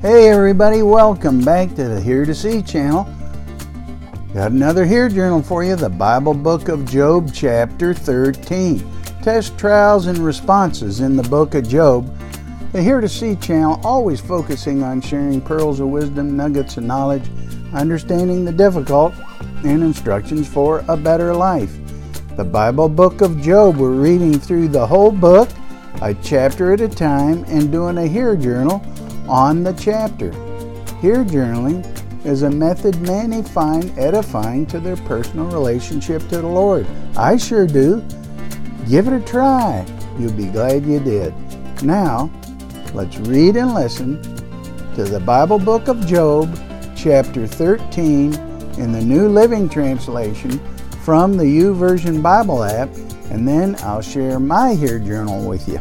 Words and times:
Hey 0.00 0.30
everybody, 0.30 0.82
welcome 0.82 1.44
back 1.44 1.68
to 1.74 1.86
the 1.86 2.00
Hear2See 2.00 2.66
channel. 2.66 3.04
Got 4.32 4.50
another 4.50 4.86
HEAR 4.86 5.10
journal 5.10 5.42
for 5.42 5.62
you, 5.62 5.76
the 5.76 5.90
Bible 5.90 6.32
book 6.32 6.68
of 6.68 6.86
Job, 6.86 7.34
chapter 7.34 7.92
13. 7.92 8.82
Test 9.20 9.58
trials 9.58 10.06
and 10.06 10.16
responses 10.16 11.00
in 11.00 11.18
the 11.18 11.22
book 11.24 11.54
of 11.54 11.68
Job. 11.68 12.16
The 12.72 12.78
Hear2See 12.78 13.42
channel 13.42 13.78
always 13.84 14.22
focusing 14.22 14.82
on 14.82 15.02
sharing 15.02 15.38
pearls 15.38 15.80
of 15.80 15.88
wisdom, 15.88 16.34
nuggets 16.34 16.78
of 16.78 16.84
knowledge, 16.84 17.28
understanding 17.74 18.46
the 18.46 18.52
difficult, 18.52 19.12
and 19.64 19.82
instructions 19.82 20.48
for 20.48 20.82
a 20.88 20.96
better 20.96 21.34
life. 21.34 21.76
The 22.38 22.44
Bible 22.44 22.88
book 22.88 23.20
of 23.20 23.42
Job, 23.42 23.76
we're 23.76 23.90
reading 23.90 24.40
through 24.40 24.68
the 24.68 24.86
whole 24.86 25.12
book, 25.12 25.50
a 26.00 26.14
chapter 26.14 26.72
at 26.72 26.80
a 26.80 26.88
time, 26.88 27.44
and 27.48 27.70
doing 27.70 27.98
a 27.98 28.06
HEAR 28.06 28.36
journal 28.36 28.82
on 29.30 29.62
the 29.62 29.72
chapter. 29.74 30.32
HEAR 31.00 31.24
journaling 31.24 31.86
is 32.26 32.42
a 32.42 32.50
method 32.50 33.00
many 33.00 33.42
find 33.42 33.96
edifying 33.96 34.66
to 34.66 34.80
their 34.80 34.96
personal 34.96 35.46
relationship 35.46 36.20
to 36.28 36.38
the 36.38 36.46
Lord. 36.46 36.84
I 37.16 37.36
sure 37.36 37.66
do. 37.66 38.04
Give 38.88 39.06
it 39.06 39.12
a 39.12 39.20
try. 39.24 39.86
You'll 40.18 40.32
be 40.32 40.46
glad 40.46 40.84
you 40.84 40.98
did. 40.98 41.32
Now, 41.82 42.28
let's 42.92 43.16
read 43.18 43.56
and 43.56 43.72
listen 43.72 44.20
to 44.96 45.04
the 45.04 45.20
Bible 45.20 45.60
book 45.60 45.86
of 45.86 46.06
Job, 46.06 46.52
chapter 46.96 47.46
13, 47.46 48.34
in 48.78 48.90
the 48.90 49.00
New 49.00 49.28
Living 49.28 49.68
Translation 49.68 50.58
from 51.04 51.36
the 51.36 51.44
YouVersion 51.44 52.20
Bible 52.20 52.64
app, 52.64 52.88
and 53.30 53.46
then 53.46 53.76
I'll 53.80 54.02
share 54.02 54.40
my 54.40 54.74
HEAR 54.74 54.98
Journal 54.98 55.48
with 55.48 55.68
you. 55.68 55.78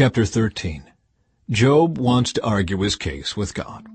Chapter 0.00 0.24
13 0.24 0.84
Job 1.50 1.98
wants 1.98 2.32
to 2.32 2.42
argue 2.42 2.80
his 2.80 2.96
case 2.96 3.36
with 3.36 3.52
God. 3.52 3.86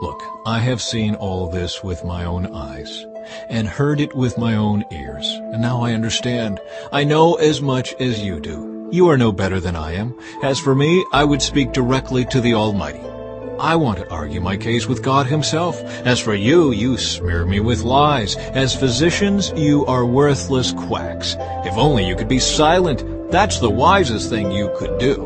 Look, 0.00 0.22
I 0.46 0.58
have 0.60 0.80
seen 0.80 1.14
all 1.16 1.50
this 1.50 1.84
with 1.84 2.02
my 2.02 2.24
own 2.24 2.46
eyes, 2.46 3.04
and 3.50 3.68
heard 3.68 4.00
it 4.00 4.16
with 4.16 4.38
my 4.38 4.56
own 4.56 4.86
ears, 4.90 5.28
and 5.52 5.60
now 5.60 5.82
I 5.82 5.92
understand. 5.92 6.60
I 6.92 7.04
know 7.04 7.34
as 7.34 7.60
much 7.60 7.92
as 8.00 8.22
you 8.22 8.40
do. 8.40 8.88
You 8.90 9.10
are 9.10 9.18
no 9.18 9.30
better 9.30 9.60
than 9.60 9.76
I 9.76 9.96
am. 9.96 10.18
As 10.42 10.58
for 10.58 10.74
me, 10.74 11.04
I 11.12 11.24
would 11.24 11.42
speak 11.42 11.72
directly 11.72 12.24
to 12.24 12.40
the 12.40 12.54
Almighty. 12.54 13.06
I 13.60 13.76
want 13.76 13.98
to 13.98 14.10
argue 14.10 14.40
my 14.40 14.56
case 14.56 14.86
with 14.86 15.02
God 15.02 15.26
himself. 15.26 15.78
As 16.06 16.18
for 16.18 16.34
you, 16.34 16.70
you 16.70 16.96
smear 16.96 17.44
me 17.44 17.60
with 17.60 17.82
lies. 17.82 18.36
As 18.36 18.74
physicians, 18.74 19.52
you 19.54 19.84
are 19.84 20.06
worthless 20.06 20.72
quacks. 20.72 21.36
If 21.66 21.76
only 21.76 22.06
you 22.06 22.16
could 22.16 22.28
be 22.28 22.38
silent. 22.38 23.17
That's 23.30 23.60
the 23.60 23.68
wisest 23.68 24.30
thing 24.30 24.50
you 24.50 24.72
could 24.78 24.98
do. 24.98 25.24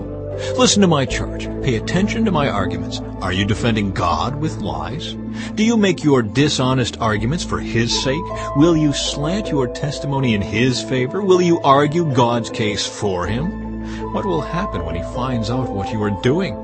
Listen 0.59 0.81
to 0.81 0.89
my 0.89 1.05
charge. 1.05 1.45
Pay 1.63 1.77
attention 1.77 2.25
to 2.25 2.33
my 2.33 2.49
arguments. 2.49 2.99
Are 3.21 3.33
you 3.33 3.45
defending 3.45 3.93
God 3.93 4.41
with 4.41 4.57
lies? 4.57 5.15
Do 5.55 5.63
you 5.63 5.77
make 5.77 6.03
your 6.03 6.21
dishonest 6.21 7.01
arguments 7.01 7.45
for 7.45 7.61
His 7.61 8.03
sake? 8.03 8.25
Will 8.57 8.77
you 8.77 8.93
slant 8.93 9.47
your 9.47 9.69
testimony 9.69 10.35
in 10.35 10.43
His 10.43 10.83
favor? 10.83 11.23
Will 11.23 11.41
you 11.41 11.61
argue 11.61 12.13
God's 12.13 12.51
case 12.51 12.85
for 12.85 13.25
Him? 13.25 14.13
What 14.13 14.27
will 14.27 14.41
happen 14.41 14.85
when 14.85 14.97
He 14.97 15.15
finds 15.15 15.49
out 15.49 15.71
what 15.71 15.93
you 15.93 16.03
are 16.03 16.23
doing? 16.23 16.57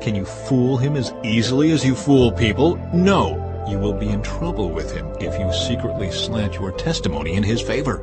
Can 0.00 0.14
you 0.14 0.24
fool 0.24 0.78
Him 0.78 0.96
as 0.96 1.12
easily 1.22 1.70
as 1.72 1.84
you 1.84 1.94
fool 1.94 2.32
people? 2.32 2.76
No. 2.94 3.44
You 3.68 3.78
will 3.78 3.92
be 3.92 4.08
in 4.08 4.22
trouble 4.22 4.70
with 4.70 4.90
Him 4.90 5.06
if 5.20 5.38
you 5.38 5.52
secretly 5.52 6.10
slant 6.10 6.54
your 6.54 6.72
testimony 6.72 7.34
in 7.34 7.42
His 7.42 7.60
favor. 7.60 8.02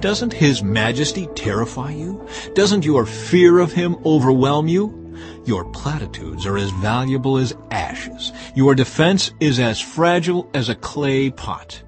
Doesn't 0.00 0.32
His 0.32 0.62
majesty 0.62 1.26
terrify 1.34 1.92
you? 1.92 2.26
Doesn't 2.54 2.84
your 2.84 3.06
fear 3.06 3.58
of 3.58 3.72
Him 3.72 3.96
overwhelm 4.04 4.68
you? 4.68 5.06
Your 5.44 5.64
platitudes 5.66 6.44
are 6.46 6.58
as 6.58 6.70
valuable 6.72 7.38
as 7.38 7.56
ashes. 7.70 8.32
Your 8.54 8.74
defense 8.74 9.30
is 9.40 9.58
as 9.58 9.80
fragile 9.80 10.50
as 10.52 10.68
a 10.68 10.74
clay 10.74 11.30
pot. 11.30 11.82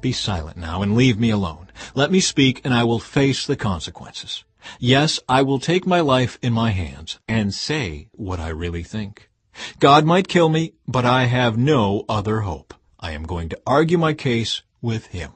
Be 0.00 0.12
silent 0.12 0.56
now 0.56 0.82
and 0.82 0.96
leave 0.96 1.18
me 1.18 1.30
alone. 1.30 1.68
Let 1.94 2.10
me 2.10 2.20
speak 2.20 2.62
and 2.64 2.74
I 2.74 2.84
will 2.84 2.98
face 2.98 3.46
the 3.46 3.56
consequences. 3.56 4.44
Yes, 4.78 5.20
I 5.28 5.42
will 5.42 5.58
take 5.58 5.86
my 5.86 6.00
life 6.00 6.38
in 6.42 6.52
my 6.52 6.70
hands 6.70 7.18
and 7.28 7.54
say 7.54 8.08
what 8.12 8.40
I 8.40 8.48
really 8.48 8.82
think. 8.82 9.30
God 9.78 10.04
might 10.04 10.28
kill 10.28 10.48
me, 10.48 10.74
but 10.86 11.04
I 11.04 11.24
have 11.24 11.56
no 11.56 12.04
other 12.08 12.40
hope. 12.40 12.74
I 12.98 13.12
am 13.12 13.22
going 13.24 13.48
to 13.50 13.60
argue 13.66 13.98
my 13.98 14.12
case 14.14 14.62
with 14.82 15.06
Him. 15.06 15.32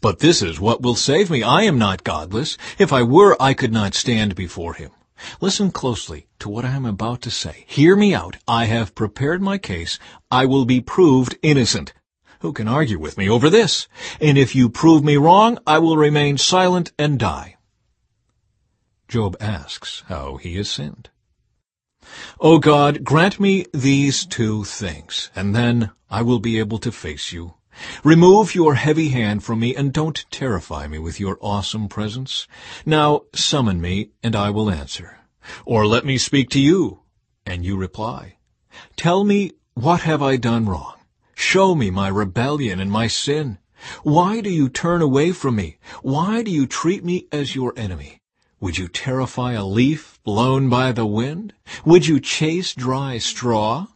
But 0.00 0.20
this 0.20 0.40
is 0.40 0.58
what 0.58 0.80
will 0.80 0.94
save 0.94 1.30
me. 1.30 1.42
I 1.42 1.62
am 1.62 1.78
not 1.78 2.04
godless. 2.04 2.56
If 2.78 2.92
I 2.92 3.02
were, 3.02 3.36
I 3.40 3.52
could 3.52 3.72
not 3.72 3.94
stand 3.94 4.34
before 4.34 4.74
him. 4.74 4.90
Listen 5.42 5.70
closely 5.70 6.26
to 6.38 6.48
what 6.48 6.64
I 6.64 6.70
am 6.70 6.86
about 6.86 7.20
to 7.22 7.30
say. 7.30 7.64
Hear 7.66 7.94
me 7.94 8.14
out. 8.14 8.38
I 8.48 8.64
have 8.64 8.94
prepared 8.94 9.42
my 9.42 9.58
case. 9.58 9.98
I 10.30 10.46
will 10.46 10.64
be 10.64 10.80
proved 10.80 11.36
innocent. 11.42 11.92
Who 12.40 12.54
can 12.54 12.66
argue 12.66 12.98
with 12.98 13.18
me 13.18 13.28
over 13.28 13.50
this? 13.50 13.86
And 14.20 14.38
if 14.38 14.54
you 14.54 14.70
prove 14.70 15.04
me 15.04 15.18
wrong, 15.18 15.58
I 15.66 15.78
will 15.78 15.98
remain 15.98 16.38
silent 16.38 16.92
and 16.98 17.18
die. 17.18 17.56
Job 19.08 19.36
asks 19.38 20.04
how 20.06 20.38
he 20.38 20.56
has 20.56 20.70
sinned. 20.70 21.10
O 22.40 22.58
God, 22.58 23.04
grant 23.04 23.38
me 23.38 23.66
these 23.74 24.24
two 24.24 24.64
things, 24.64 25.30
and 25.36 25.54
then 25.54 25.90
I 26.08 26.22
will 26.22 26.38
be 26.38 26.58
able 26.58 26.78
to 26.78 26.90
face 26.90 27.32
you 27.32 27.54
Remove 28.04 28.54
your 28.54 28.74
heavy 28.74 29.08
hand 29.08 29.42
from 29.44 29.60
me, 29.60 29.74
and 29.74 29.92
don't 29.92 30.24
terrify 30.30 30.86
me 30.86 30.98
with 30.98 31.20
your 31.20 31.38
awesome 31.40 31.88
presence. 31.88 32.46
Now 32.84 33.22
summon 33.34 33.80
me, 33.80 34.10
and 34.22 34.36
I 34.36 34.50
will 34.50 34.70
answer. 34.70 35.18
Or 35.64 35.86
let 35.86 36.04
me 36.04 36.18
speak 36.18 36.50
to 36.50 36.60
you, 36.60 37.00
and 37.46 37.64
you 37.64 37.76
reply. 37.76 38.36
Tell 38.96 39.24
me, 39.24 39.52
what 39.74 40.02
have 40.02 40.22
I 40.22 40.36
done 40.36 40.66
wrong? 40.66 40.94
Show 41.34 41.74
me 41.74 41.90
my 41.90 42.08
rebellion 42.08 42.80
and 42.80 42.90
my 42.90 43.06
sin. 43.06 43.58
Why 44.02 44.40
do 44.40 44.50
you 44.50 44.68
turn 44.68 45.00
away 45.00 45.32
from 45.32 45.56
me? 45.56 45.78
Why 46.02 46.42
do 46.42 46.50
you 46.50 46.66
treat 46.66 47.02
me 47.02 47.28
as 47.32 47.54
your 47.54 47.72
enemy? 47.76 48.20
Would 48.60 48.76
you 48.76 48.88
terrify 48.88 49.52
a 49.52 49.64
leaf 49.64 50.20
blown 50.22 50.68
by 50.68 50.92
the 50.92 51.06
wind? 51.06 51.54
Would 51.86 52.06
you 52.06 52.20
chase 52.20 52.74
dry 52.74 53.16
straw? 53.16 53.86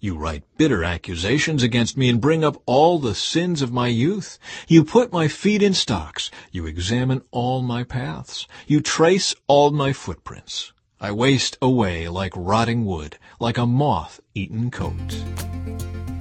You 0.00 0.16
write 0.16 0.44
bitter 0.56 0.84
accusations 0.84 1.64
against 1.64 1.96
me 1.96 2.08
and 2.08 2.20
bring 2.20 2.44
up 2.44 2.62
all 2.66 3.00
the 3.00 3.16
sins 3.16 3.62
of 3.62 3.72
my 3.72 3.88
youth. 3.88 4.38
You 4.68 4.84
put 4.84 5.12
my 5.12 5.26
feet 5.26 5.60
in 5.60 5.74
stocks. 5.74 6.30
You 6.52 6.66
examine 6.66 7.22
all 7.32 7.62
my 7.62 7.82
paths. 7.82 8.46
You 8.68 8.80
trace 8.80 9.34
all 9.48 9.72
my 9.72 9.92
footprints. 9.92 10.72
I 11.00 11.10
waste 11.10 11.58
away 11.60 12.06
like 12.06 12.32
rotting 12.36 12.84
wood, 12.84 13.18
like 13.40 13.58
a 13.58 13.66
moth-eaten 13.66 14.70
coat. 14.70 15.14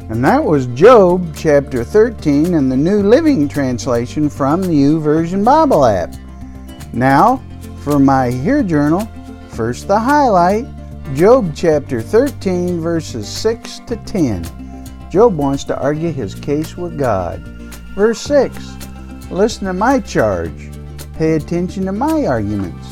And 0.09 0.25
that 0.25 0.43
was 0.43 0.65
Job 0.67 1.35
chapter 1.35 1.83
13 1.83 2.55
in 2.55 2.69
the 2.69 2.77
New 2.77 3.03
Living 3.03 3.47
Translation 3.47 4.27
from 4.27 4.63
the 4.63 4.69
YouVersion 4.69 5.45
Bible 5.45 5.85
app. 5.85 6.15
Now, 6.93 7.43
for 7.81 7.99
my 7.99 8.31
HEAR 8.31 8.63
Journal, 8.63 9.07
first 9.49 9.87
the 9.87 9.99
highlight, 9.99 10.65
Job 11.15 11.53
chapter 11.55 12.01
13, 12.01 12.81
verses 12.81 13.29
6 13.29 13.79
to 13.87 13.95
10. 13.95 14.43
Job 15.09 15.37
wants 15.37 15.63
to 15.63 15.79
argue 15.79 16.11
his 16.11 16.35
case 16.35 16.75
with 16.75 16.99
God. 16.99 17.39
Verse 17.95 18.19
6 18.19 19.31
Listen 19.31 19.67
to 19.67 19.73
my 19.73 20.01
charge. 20.01 20.69
Pay 21.13 21.35
attention 21.35 21.85
to 21.85 21.93
my 21.93 22.25
arguments. 22.25 22.85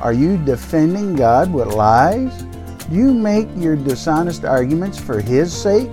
Are 0.00 0.12
you 0.12 0.36
defending 0.44 1.16
God 1.16 1.52
with 1.52 1.66
lies? 1.66 2.44
Do 2.84 2.94
you 2.94 3.12
make 3.12 3.48
your 3.56 3.74
dishonest 3.74 4.44
arguments 4.44 5.00
for 5.00 5.20
His 5.20 5.52
sake? 5.52 5.90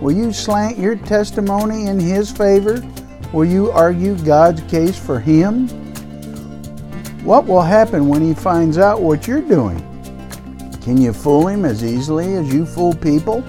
Will 0.00 0.12
you 0.12 0.30
slant 0.30 0.78
your 0.78 0.96
testimony 0.96 1.86
in 1.86 1.98
His 1.98 2.30
favor? 2.30 2.86
Will 3.32 3.46
you 3.46 3.70
argue 3.70 4.14
God's 4.18 4.60
case 4.70 4.98
for 4.98 5.20
Him? 5.20 5.68
What 7.24 7.46
will 7.46 7.62
happen 7.62 8.08
when 8.08 8.20
He 8.20 8.34
finds 8.34 8.76
out 8.76 9.00
what 9.00 9.26
you're 9.26 9.40
doing? 9.40 9.82
Can 10.86 10.98
you 10.98 11.12
fool 11.12 11.48
him 11.48 11.64
as 11.64 11.82
easily 11.82 12.36
as 12.36 12.54
you 12.54 12.64
fool 12.64 12.94
people? 12.94 13.42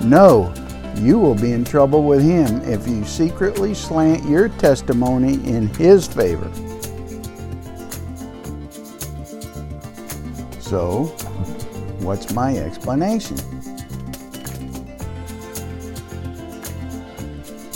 No, 0.00 0.54
you 0.94 1.18
will 1.18 1.34
be 1.34 1.50
in 1.50 1.64
trouble 1.64 2.04
with 2.04 2.22
him 2.22 2.60
if 2.62 2.86
you 2.86 3.04
secretly 3.04 3.74
slant 3.74 4.24
your 4.28 4.48
testimony 4.50 5.44
in 5.44 5.66
his 5.74 6.06
favor. 6.06 6.48
So, 10.60 11.06
what's 11.98 12.32
my 12.32 12.56
explanation? 12.56 13.38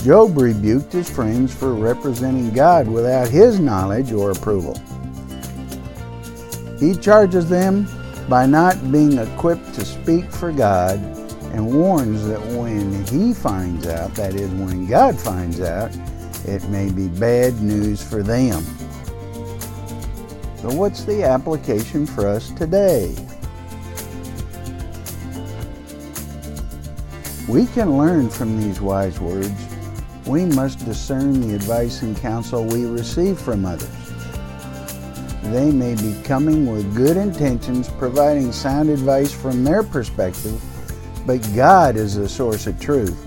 Job 0.05 0.39
rebuked 0.39 0.93
his 0.93 1.11
friends 1.11 1.53
for 1.53 1.75
representing 1.75 2.53
God 2.53 2.87
without 2.87 3.27
his 3.27 3.59
knowledge 3.59 4.12
or 4.12 4.31
approval. 4.31 4.81
He 6.79 6.94
charges 6.94 7.49
them 7.49 7.89
by 8.31 8.47
not 8.47 8.93
being 8.93 9.19
equipped 9.19 9.75
to 9.75 9.85
speak 9.85 10.31
for 10.31 10.53
God 10.53 11.00
and 11.53 11.75
warns 11.75 12.25
that 12.29 12.41
when 12.56 13.05
he 13.06 13.35
finds 13.35 13.88
out, 13.88 14.15
that 14.15 14.35
is, 14.35 14.49
when 14.53 14.87
God 14.87 15.19
finds 15.19 15.61
out, 15.61 15.91
it 16.44 16.62
may 16.69 16.93
be 16.93 17.09
bad 17.09 17.61
news 17.61 18.00
for 18.00 18.23
them. 18.23 18.62
So, 20.59 20.71
what's 20.73 21.05
the 21.05 21.25
application 21.25 22.06
for 22.06 22.29
us 22.29 22.53
today? 22.53 23.17
We 27.49 27.67
can 27.67 27.99
learn 27.99 28.31
from 28.31 28.61
these 28.61 28.81
wise 28.81 29.19
words. 29.19 29.50
We 30.25 30.44
must 30.44 30.85
discern 30.85 31.41
the 31.41 31.56
advice 31.56 32.03
and 32.03 32.17
counsel 32.17 32.65
we 32.65 32.87
receive 32.87 33.41
from 33.41 33.65
others. 33.67 34.00
They 35.50 35.73
may 35.73 35.97
be 35.97 36.14
coming 36.23 36.70
with 36.73 36.94
good 36.94 37.17
intentions, 37.17 37.88
providing 37.88 38.52
sound 38.52 38.88
advice 38.88 39.32
from 39.32 39.64
their 39.64 39.82
perspective, 39.82 40.62
but 41.26 41.38
God 41.56 41.97
is 41.97 42.14
the 42.14 42.29
source 42.29 42.69
of 42.69 42.79
truth. 42.79 43.19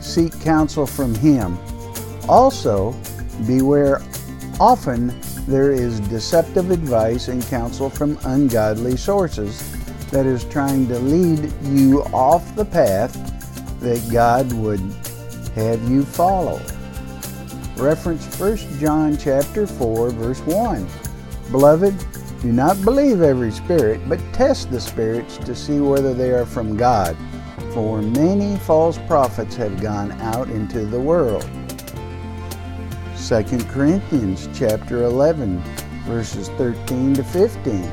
Seek 0.00 0.38
counsel 0.40 0.86
from 0.86 1.12
Him. 1.16 1.58
Also, 2.28 2.94
beware 3.48 4.00
often 4.60 5.12
there 5.48 5.72
is 5.72 5.98
deceptive 6.00 6.70
advice 6.70 7.26
and 7.26 7.44
counsel 7.46 7.90
from 7.90 8.16
ungodly 8.24 8.96
sources 8.96 9.60
that 10.10 10.24
is 10.24 10.44
trying 10.44 10.86
to 10.86 10.98
lead 11.00 11.52
you 11.64 12.02
off 12.12 12.54
the 12.54 12.64
path 12.64 13.12
that 13.80 14.08
God 14.12 14.52
would 14.52 14.80
have 15.56 15.82
you 15.90 16.04
follow. 16.04 16.60
Reference 17.76 18.24
1 18.38 18.56
John 18.78 19.16
chapter 19.16 19.66
4 19.66 20.10
verse 20.10 20.40
1. 20.42 20.86
Beloved, 21.50 21.94
do 22.42 22.52
not 22.52 22.82
believe 22.82 23.22
every 23.22 23.52
spirit, 23.52 24.00
but 24.08 24.20
test 24.32 24.70
the 24.70 24.80
spirits 24.80 25.38
to 25.38 25.54
see 25.54 25.80
whether 25.80 26.12
they 26.12 26.30
are 26.30 26.46
from 26.46 26.76
God, 26.76 27.16
for 27.72 28.02
many 28.02 28.56
false 28.58 28.98
prophets 29.06 29.56
have 29.56 29.80
gone 29.80 30.12
out 30.20 30.48
into 30.50 30.84
the 30.84 31.00
world. 31.00 31.48
2 33.28 33.42
Corinthians 33.64 34.48
chapter 34.54 35.04
11 35.04 35.62
verses 36.06 36.48
13 36.50 37.14
to 37.14 37.24
15. 37.24 37.92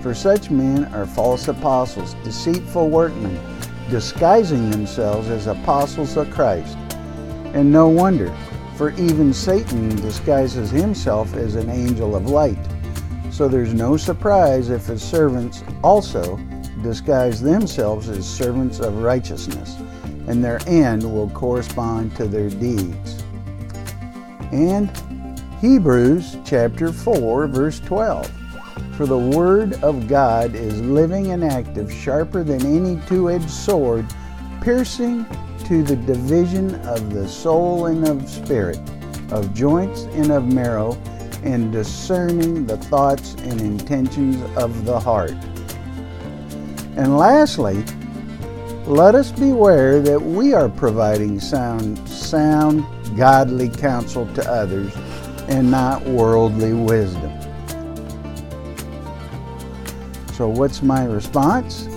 For 0.00 0.14
such 0.14 0.50
men 0.50 0.86
are 0.94 1.04
false 1.06 1.48
apostles, 1.48 2.14
deceitful 2.24 2.88
workmen, 2.88 3.38
disguising 3.90 4.70
themselves 4.70 5.28
as 5.28 5.46
apostles 5.46 6.16
of 6.16 6.30
Christ. 6.30 6.78
And 7.52 7.70
no 7.70 7.88
wonder, 7.88 8.34
for 8.76 8.90
even 8.92 9.32
Satan 9.32 9.96
disguises 9.96 10.70
himself 10.70 11.34
as 11.34 11.54
an 11.54 11.70
angel 11.70 12.14
of 12.14 12.28
light. 12.28 12.58
So 13.30 13.48
there's 13.48 13.72
no 13.72 13.96
surprise 13.96 14.68
if 14.68 14.86
his 14.86 15.02
servants 15.02 15.62
also 15.82 16.38
disguise 16.82 17.40
themselves 17.40 18.08
as 18.08 18.28
servants 18.28 18.80
of 18.80 18.98
righteousness, 18.98 19.76
and 20.28 20.44
their 20.44 20.60
end 20.66 21.02
will 21.02 21.30
correspond 21.30 22.14
to 22.16 22.26
their 22.26 22.50
deeds. 22.50 23.22
And 24.52 24.90
Hebrews 25.60 26.36
chapter 26.44 26.92
4 26.92 27.46
verse 27.48 27.80
12. 27.80 28.30
For 28.96 29.06
the 29.06 29.18
word 29.18 29.74
of 29.82 30.06
God 30.06 30.54
is 30.54 30.80
living 30.82 31.30
and 31.30 31.44
active, 31.44 31.92
sharper 31.92 32.42
than 32.44 32.64
any 32.64 33.00
two-edged 33.06 33.50
sword, 33.50 34.06
piercing 34.62 35.26
to 35.66 35.82
the 35.82 35.96
division 35.96 36.76
of 36.86 37.12
the 37.12 37.26
soul 37.26 37.86
and 37.86 38.06
of 38.06 38.28
spirit, 38.28 38.78
of 39.32 39.52
joints 39.52 40.02
and 40.12 40.30
of 40.30 40.46
marrow, 40.52 40.92
and 41.42 41.72
discerning 41.72 42.64
the 42.66 42.76
thoughts 42.76 43.34
and 43.40 43.60
intentions 43.60 44.40
of 44.56 44.84
the 44.84 44.98
heart. 44.98 45.34
And 46.96 47.18
lastly, 47.18 47.84
let 48.86 49.16
us 49.16 49.32
beware 49.32 50.00
that 50.02 50.22
we 50.22 50.54
are 50.54 50.68
providing 50.68 51.40
sound, 51.40 52.08
sound, 52.08 52.84
godly 53.16 53.68
counsel 53.68 54.32
to 54.34 54.48
others 54.48 54.94
and 55.48 55.68
not 55.68 56.00
worldly 56.04 56.74
wisdom. 56.74 57.32
So, 60.34 60.48
what's 60.48 60.80
my 60.80 61.04
response? 61.06 61.88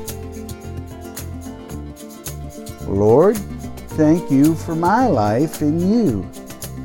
Lord, 2.87 3.37
thank 3.99 4.31
you 4.31 4.55
for 4.55 4.75
my 4.75 5.07
life 5.07 5.61
in 5.61 5.77
you. 5.77 6.25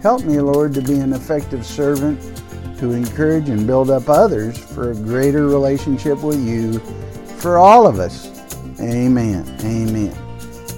Help 0.02 0.24
me, 0.24 0.40
Lord, 0.40 0.74
to 0.74 0.82
be 0.82 0.94
an 0.94 1.12
effective 1.12 1.64
servant 1.64 2.20
to 2.80 2.90
encourage 2.90 3.48
and 3.48 3.68
build 3.68 3.88
up 3.88 4.08
others 4.08 4.58
for 4.58 4.90
a 4.90 4.96
greater 4.96 5.46
relationship 5.46 6.20
with 6.24 6.44
you 6.44 6.80
for 7.38 7.56
all 7.56 7.86
of 7.86 8.00
us. 8.00 8.26
Amen. 8.80 9.46
Amen. 9.60 10.12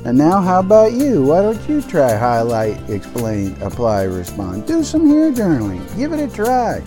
And 0.05 0.19
now, 0.19 0.43
how 0.43 0.61
about 0.61 0.93
you? 0.93 1.25
Why 1.25 1.41
don't 1.41 1.69
you 1.71 1.81
try 1.81 2.15
highlight, 2.15 2.91
explain, 2.91 3.57
apply, 3.63 4.03
respond? 4.03 4.67
Do 4.67 4.85
some 4.85 5.09
HEAR 5.09 5.33
journaling. 5.33 5.97
Give 5.97 6.13
it 6.13 6.21
a 6.21 6.31
try. 6.31 6.83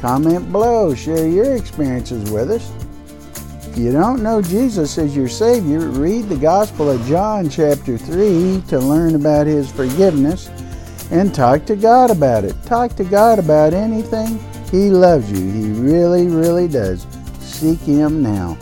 Comment 0.00 0.50
below. 0.50 0.96
Share 0.96 1.28
your 1.28 1.54
experiences 1.54 2.28
with 2.28 2.50
us. 2.50 2.72
You 3.80 3.92
don't 3.92 4.22
know 4.22 4.42
Jesus 4.42 4.98
as 4.98 5.16
your 5.16 5.26
Savior, 5.26 5.78
read 5.78 6.28
the 6.28 6.36
Gospel 6.36 6.90
of 6.90 7.02
John, 7.06 7.48
chapter 7.48 7.96
3, 7.96 8.62
to 8.68 8.78
learn 8.78 9.14
about 9.14 9.46
His 9.46 9.72
forgiveness 9.72 10.50
and 11.10 11.34
talk 11.34 11.64
to 11.64 11.76
God 11.76 12.10
about 12.10 12.44
it. 12.44 12.54
Talk 12.66 12.94
to 12.96 13.04
God 13.04 13.38
about 13.38 13.72
anything. 13.72 14.38
He 14.70 14.90
loves 14.90 15.32
you. 15.32 15.50
He 15.50 15.72
really, 15.72 16.26
really 16.26 16.68
does. 16.68 17.06
Seek 17.38 17.80
Him 17.80 18.22
now. 18.22 18.58